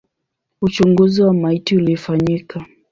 [0.61, 2.65] Uchunguzi wa maiti ulifanyika.